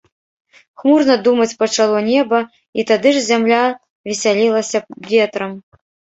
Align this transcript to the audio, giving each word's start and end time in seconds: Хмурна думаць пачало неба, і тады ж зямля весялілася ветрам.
Хмурна 0.81 1.17
думаць 1.27 1.55
пачало 1.61 1.97
неба, 2.07 2.39
і 2.81 2.87
тады 2.93 3.09
ж 3.19 3.23
зямля 3.29 3.61
весялілася 4.09 4.79
ветрам. 5.15 5.57